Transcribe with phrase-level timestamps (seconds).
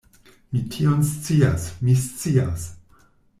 [0.53, 2.67] Mi tion scias, mi scias!